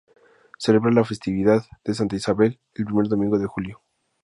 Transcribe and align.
Celebra 0.57 0.89
la 0.89 1.03
festividad 1.03 1.63
de 1.85 1.93
Santa 1.93 2.15
Isabel 2.15 2.59
el 2.73 2.85
primer 2.85 3.05
domingo 3.07 3.37
de 3.37 3.45
julio. 3.45 3.83